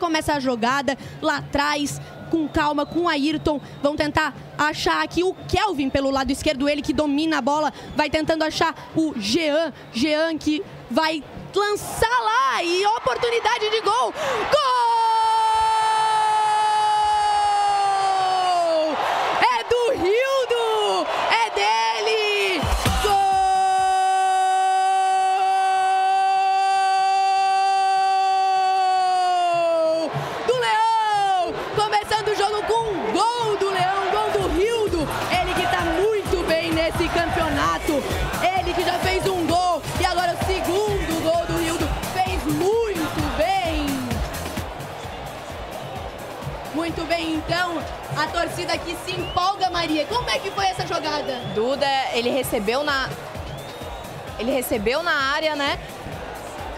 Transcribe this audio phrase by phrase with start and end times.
[0.00, 2.00] recomeça a jogada lá atrás,
[2.30, 3.60] com calma, com Ayrton.
[3.82, 8.08] Vão tentar achar aqui o Kelvin pelo lado esquerdo, ele que domina a bola, vai
[8.08, 9.72] tentando achar o Jean.
[9.92, 11.22] Jean que vai
[11.54, 14.14] lançar lá e oportunidade de gol.
[14.14, 14.69] Gol!
[32.50, 35.08] Com um gol do Leão, gol do Rildo.
[35.30, 38.02] Ele que tá muito bem nesse campeonato.
[38.42, 41.88] Ele que já fez um gol e agora o segundo gol do Rildo.
[42.12, 43.86] Fez muito bem.
[46.74, 47.78] Muito bem, então.
[48.16, 50.04] A torcida aqui se empolga, Maria.
[50.06, 51.40] Como é que foi essa jogada?
[51.54, 53.08] Duda, ele recebeu na.
[54.38, 55.78] Ele recebeu na área, né?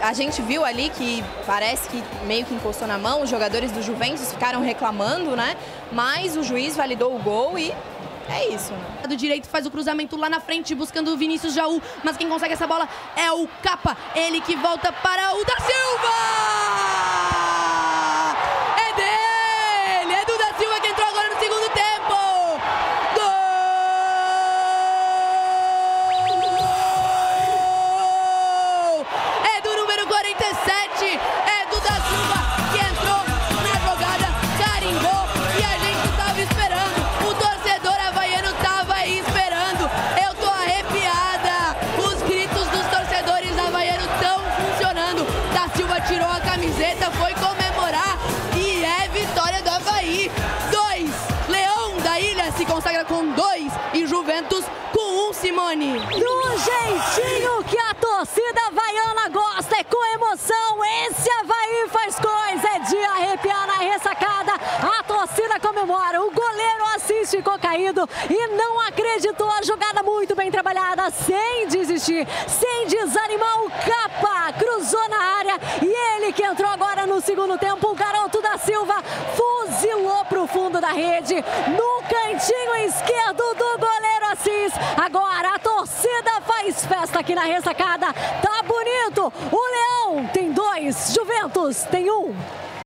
[0.03, 3.81] A gente viu ali que parece que meio que encostou na mão, os jogadores do
[3.81, 5.55] Juventus ficaram reclamando, né?
[5.93, 7.73] Mas o juiz validou o gol e
[8.29, 8.73] é isso.
[8.73, 9.07] Né?
[9.07, 11.81] Do direito faz o cruzamento lá na frente, buscando o Vinícius Jaú.
[12.03, 13.95] Mas quem consegue essa bola é o Capa.
[14.13, 17.42] Ele que volta para o da Silva!
[47.11, 48.17] Foi comemorar
[48.57, 50.29] e é vitória do Havaí.
[50.69, 51.09] Dois.
[51.47, 55.99] Leão da Ilha se consagra com dois e Juventus com um, Simone.
[55.99, 60.83] Do jeitinho que a torcida havaiana gosta, é com emoção.
[61.07, 64.53] Esse Havaí faz coisa, é de arrepiar na ressacada.
[64.53, 69.49] A torcida comemora, o goleiro Assis ficou caído e não acreditou.
[69.49, 73.63] A jogada muito bem trabalhada, sem desistir, sem desanimar.
[73.63, 74.12] O na
[75.53, 78.95] área e ele que entrou agora no segundo tempo, o garoto da Silva
[79.35, 84.73] fuzilou pro fundo da rede, no cantinho esquerdo do goleiro Assis.
[84.97, 88.07] Agora a torcida faz festa aqui na ressacada.
[88.13, 89.31] Tá bonito.
[89.51, 92.35] O Leão tem dois, Juventus tem um.